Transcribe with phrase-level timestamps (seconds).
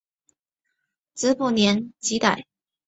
[1.13, 2.45] 子卜怜吉歹。